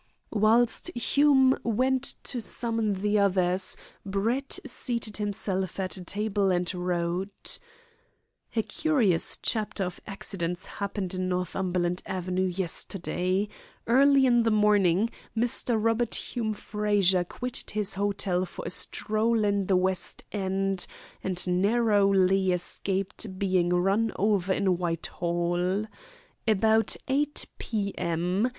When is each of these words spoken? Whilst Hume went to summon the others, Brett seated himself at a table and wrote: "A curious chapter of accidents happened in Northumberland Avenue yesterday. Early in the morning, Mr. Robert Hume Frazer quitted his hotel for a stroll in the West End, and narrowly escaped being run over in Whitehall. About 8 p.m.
Whilst 0.31 0.89
Hume 0.97 1.55
went 1.63 2.15
to 2.23 2.41
summon 2.41 2.93
the 2.93 3.19
others, 3.19 3.77
Brett 4.03 4.57
seated 4.65 5.17
himself 5.17 5.79
at 5.79 5.95
a 5.95 6.03
table 6.03 6.49
and 6.49 6.73
wrote: 6.73 7.59
"A 8.55 8.63
curious 8.63 9.37
chapter 9.43 9.83
of 9.83 10.01
accidents 10.07 10.65
happened 10.65 11.13
in 11.13 11.29
Northumberland 11.29 12.01
Avenue 12.07 12.47
yesterday. 12.47 13.47
Early 13.85 14.25
in 14.25 14.41
the 14.41 14.49
morning, 14.49 15.11
Mr. 15.37 15.77
Robert 15.79 16.15
Hume 16.15 16.53
Frazer 16.53 17.23
quitted 17.23 17.69
his 17.69 17.93
hotel 17.93 18.43
for 18.47 18.65
a 18.65 18.71
stroll 18.71 19.43
in 19.45 19.67
the 19.67 19.77
West 19.77 20.23
End, 20.31 20.87
and 21.23 21.45
narrowly 21.45 22.51
escaped 22.51 23.37
being 23.37 23.69
run 23.69 24.11
over 24.15 24.51
in 24.51 24.79
Whitehall. 24.79 25.85
About 26.47 26.95
8 27.07 27.45
p.m. 27.59 28.49